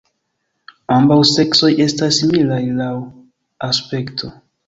Ambaŭ 0.95 1.17
seksoj 1.31 1.69
estas 1.85 2.17
similaj 2.23 2.59
laŭ 2.81 2.91
aspekto. 3.71 4.35